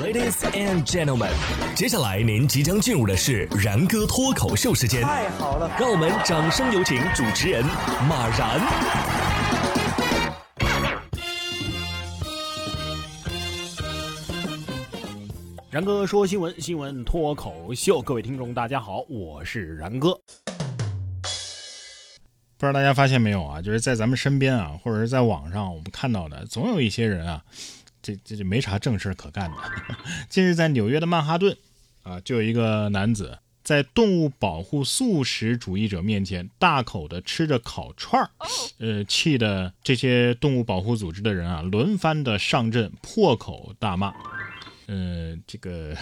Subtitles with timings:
[0.00, 1.28] Ladies and gentlemen，
[1.76, 5.02] 接下来您即将进入的是然哥脱口秀时间。
[5.02, 7.62] 太好了，让我们掌声有请主持人
[8.08, 8.58] 马然。
[15.70, 20.18] 然哥说新闻，新闻脱口秀，各位听众大家好，我是然哥。
[22.56, 23.60] 不知道大家发现没有啊？
[23.60, 27.42] 就是在咱们身边啊，或者是在网上，我们看到的，总有一些人啊，
[28.02, 29.56] 这这这没啥正事可干的。
[30.28, 31.56] 近日在纽约的曼哈顿
[32.02, 38.30] 啊，就有一个男子在动物保护素食主义者面前大口的吃着烤串儿，
[38.78, 44.12] 呃，气的这些动物保护组织的人啊，轮番的上阵破口大骂。
[44.86, 45.96] 呃，这个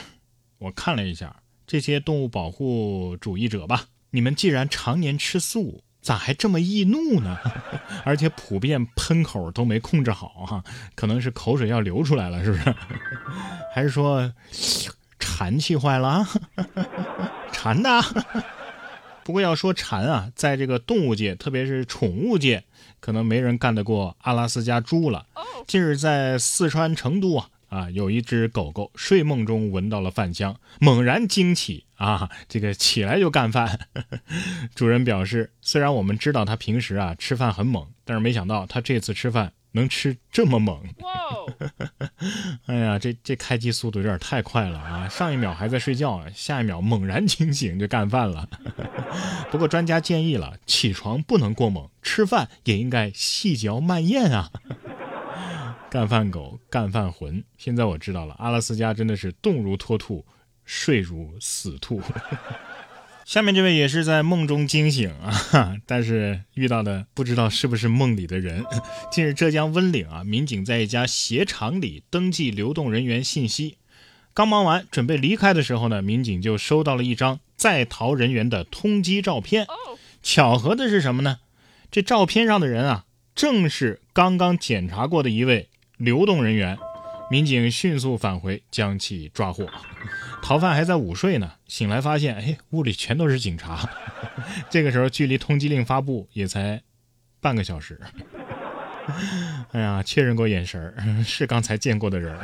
[0.58, 7.36] 我看了一下，这些动物保护主义者吧，你们既然常年吃素，咋还这么易怒呢？
[8.02, 10.64] 而且普遍喷口都没控制好哈，
[10.96, 12.74] 可能是口水要流出来了，是不是？
[13.74, 14.32] 还是说
[15.18, 16.26] 馋气坏了？
[17.52, 18.00] 馋的？
[19.22, 22.64] 不过要说馋啊，在这个动物界，特别是宠物界，
[23.00, 25.26] 可能没人干得过阿拉斯加猪了。
[25.66, 27.50] 近日在四川成都啊。
[27.68, 33.78] 啊，有一只狗狗睡梦中闻到了饭香，猛然惊起啊，这个起来就干饭。
[34.74, 40.82] 主人表示，虽然我们知道他平时啊吃饭很猛，但是没想到他这次吃饭能吃这么猛。
[42.66, 45.08] 哎呀，这这开机速度有点太快了啊！
[45.08, 48.48] 上一秒还在睡觉，下一秒猛然清醒就干饭了。
[49.50, 54.50] 不过专家建议了，起床不能过猛，吃饭也应该细嚼慢咽啊。
[55.90, 57.42] 干饭狗，干饭魂。
[57.56, 60.24] 现在我知道了，阿拉斯加真的是动如脱兔，
[60.68, 62.02] 睡如死兔。
[63.24, 68.62] 下面这位也是在梦中惊醒啊，但是遇到的不知道是不是梦里的人。
[69.10, 73.78] 近日，浙江温岭啊，民警在一家鞋厂里登记流动人员信息，
[74.34, 79.66] 刚忙完准备离开的时候呢，民警就收到了一张在逃人员的通缉照片。
[80.22, 81.38] 巧合的是什么呢？
[81.90, 85.70] 这照片上的人啊，正是刚刚检查过的一位。
[85.98, 86.78] 流动人员，
[87.30, 89.68] 民警迅速返回，将其抓获。
[90.42, 93.88] 逃犯还在午睡呢，醒来发现，哎，屋里全都是警察。
[94.70, 96.82] 这个时候，距离通缉令发布也才
[97.40, 98.00] 半个小时。
[99.72, 100.94] 哎呀，确认过眼神
[101.24, 102.34] 是刚才见过的人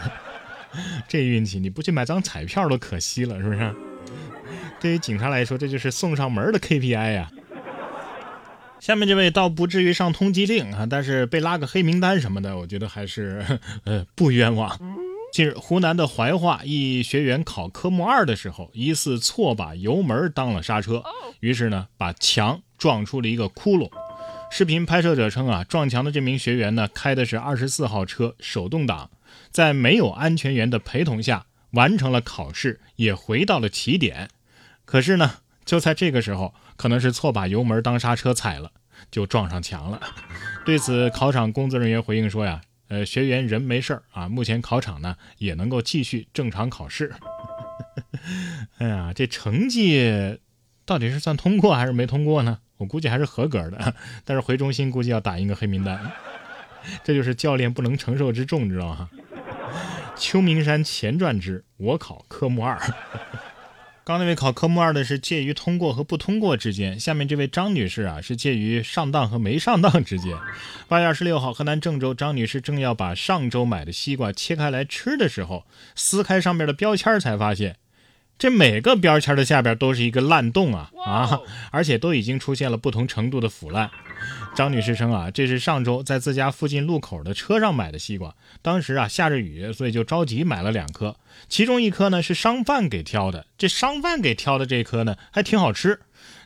[1.08, 3.74] 这运气，你不去买张彩票都可惜了，是不是？
[4.80, 7.30] 对于警察来说，这就是送上门的 KPI 呀。
[8.84, 13.42] 下面这位倒不至于上通缉令啊，但是被拉个黑名单什么的，我觉得还是
[13.84, 14.78] 呃不冤枉。
[15.32, 21.02] 近日，湖南的怀化一学员考科目二的时候，疑似错把油门当了刹车，
[21.40, 23.90] 于是呢把墙撞出了一个窟窿。
[24.50, 29.08] 视频拍摄者称啊，撞墙的这名学员呢开的是二十四号车，手动挡，
[29.50, 34.28] 在没有安全员的陪同下完成了考试，也回到了起点。
[34.84, 35.36] 可是呢。
[35.64, 38.70] 就在这个时候，可能是错把油门当刹车踩了，
[39.10, 40.00] 就撞上墙了。
[40.64, 47.12] 对此，考场工作人员回应说呀：“呃，学员人没事儿啊，目前考场呢也能够继续正常考试。
[48.78, 50.38] ”哎呀，这成绩
[50.84, 52.58] 到底是算通过还是没通过呢？
[52.76, 53.94] 我估计还是合格的，
[54.24, 56.12] 但是回中心估计要打印个黑名单。
[57.02, 59.08] 这就是教练不能承受之重，你知道吗？
[60.16, 62.78] 秋名山前传之我考科目二。
[64.06, 70.36] 刚那位考科目二的是介于通过和不通过之间，下面这位张女士啊是介于上当和没上当之间。
[70.86, 77.76] 八月二十六号，河南郑州，张女士正要把上周买的西瓜切开来吃的时候，撕开上面的标签才发现。
[78.36, 81.40] 这每个标签的下边都是一个烂洞啊啊！
[81.70, 83.90] 而且都已经出现了不同程度的腐烂。
[84.54, 91.16] 张女士称啊，这是上周在自家附近路口的车上买的西瓜，当时啊下着雨，所以就着急买了两颗，
[91.48, 96.00] 其中一颗呢是商贩给挑的，这商贩给挑的这颗呢还挺好吃，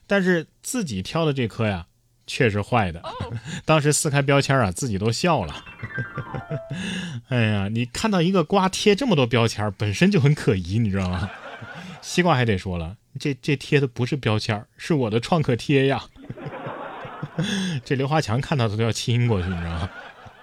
[0.07, 1.87] 但是自己挑的这颗呀
[2.27, 3.03] 却是坏的。
[3.65, 5.65] 当时撕开标签啊，自己都笑了。
[7.29, 11.31] 哎呀，你看到一个瓜贴这么多标签，本身就很可疑，你知道吗？
[12.01, 16.05] 西瓜还得说了，这这贴的不是标签，是我的创可贴呀。
[17.85, 19.91] 这刘华强看到他都要亲过去，你知道吗？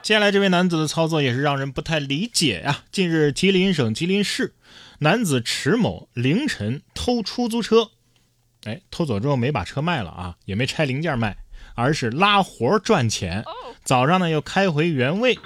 [0.02, 2.84] 接下来这位男子的操作也是让人不太理解呀。
[2.92, 4.54] 近日，吉林省吉林市
[5.00, 7.90] 男子迟某凌晨偷出租车，
[8.66, 11.38] 哎，偷走之后没把车卖了啊，也没拆零件卖，
[11.74, 13.44] 而是拉活赚钱。
[13.84, 15.40] 早上呢又开回原位。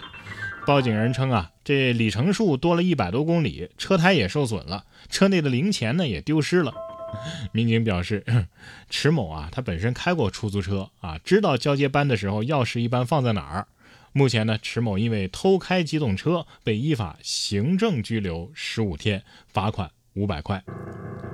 [0.69, 6.71] 报警人称啊，这里程数多了一百多公里，车胎也受损了，车内的零钱呢也丢失了。
[7.51, 8.23] 民警表示，
[8.87, 13.67] 迟某啊，他本身开过出租车啊，知道交接班的时候钥匙一般放在哪儿。
[14.13, 20.63] 目前呢，迟某因为偷开机动车被依法行政拘留十五天，罚款五百块。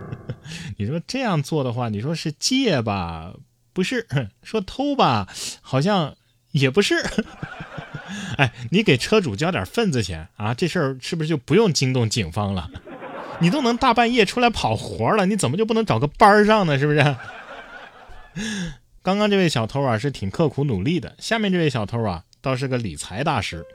[0.80, 3.34] 你说这样做的话，你说是借吧？
[3.74, 4.08] 不是。
[4.44, 5.28] 说偷吧？
[5.60, 6.16] 好像
[6.54, 6.96] 也不是。
[8.38, 12.70] 哎，你给车主交点份子钱啊，这事儿是不是就不用惊动警方了？
[13.40, 16.80] 你都能大半夜出来跑活了，你怎么就不能找个班上呢？
[16.80, 17.16] 是不是？
[19.02, 23.66] 刚刚这位小偷啊是挺刻苦努力的，下面这位小偷啊倒是个理财大师。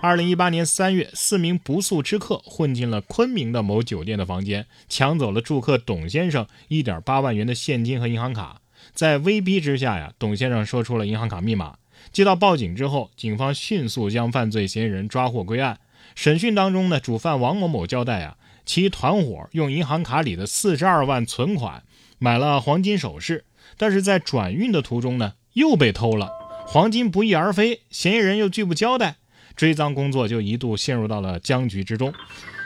[0.00, 8.60] 二零一八年三月，四名不速之客混进了昆明的某酒店的房间，抢走了住客董先生一点八万元的现金和银行卡。
[8.94, 11.76] 在威逼之下呀，董先生说出了银行卡密码。
[12.12, 15.78] 接到报警之后，警方迅速将犯罪嫌疑人抓获归案。
[16.14, 18.36] 审讯当中呢，主犯王某某交代啊，
[18.66, 21.84] 其团伙用银行卡里的四十二万存款
[22.18, 23.44] 买了黄金首饰，
[23.76, 26.30] 但是在转运的途中呢，又被偷了，
[26.66, 29.16] 黄金不翼而飞，嫌疑人又拒不交代，
[29.54, 32.12] 追赃工作就一度陷入到了僵局之中。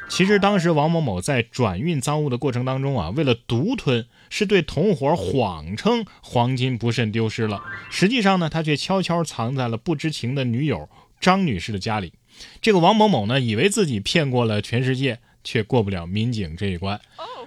[0.09, 10.89] 其实当时王某某在转运赃物的过程当中啊，为了独吞，是对同伙谎称黄金不慎丢失了，实际上呢，他却悄悄藏在了不知情的女友
[11.21, 12.13] 张女士的家里。
[12.61, 17.01] 这个王某某呢，以为自己骗过了全世界，却过不了民警这一关。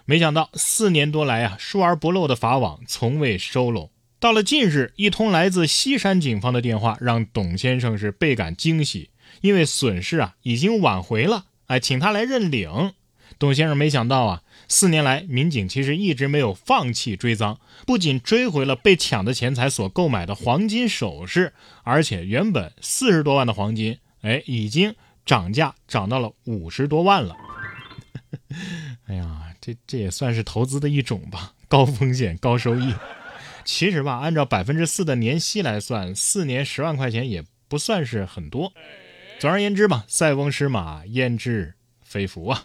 [0.05, 3.91] 没想到四年多来啊，疏而不漏的法网从未收拢。
[4.19, 9.11] 到了近日，一通来自西山警方的电话，让董先生是倍感惊喜，
[9.41, 11.45] 因为损失啊已经挽回了。
[11.67, 12.93] 哎，请他来认领。
[13.39, 21.53] 董先生没想到啊，四年来民警其实一直没有放弃追赃，不仅追回了被抢的钱财所购买的黄金首饰，
[21.83, 27.35] 而且原本四十多万的黄金，哎，已经涨价涨到了五十多万了。
[29.07, 32.95] 哎呀，这这也算是投资的一种吧，高风险高收益。
[33.65, 38.71] 其实吧，按照百分之四的年息来算，四年十万块钱也不算是很多。
[39.39, 42.63] 总而言之吧，塞翁失马，焉知非福啊。